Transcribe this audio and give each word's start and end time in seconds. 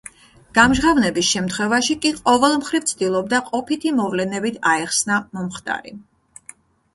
გამჟღავნების 0.57 1.27
შემთხვევაში 1.33 1.95
კი 2.05 2.11
ყოველმხრივ 2.21 2.87
ცდილობდა 2.93 3.43
ყოფითი 3.51 3.93
მოვლენებით 3.99 4.59
აეხსნა 4.73 5.21
მომხდარი. 5.37 5.95